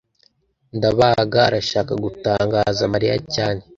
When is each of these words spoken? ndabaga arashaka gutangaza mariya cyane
ndabaga 0.77 1.39
arashaka 1.49 1.93
gutangaza 2.03 2.83
mariya 2.93 3.15
cyane 3.35 3.61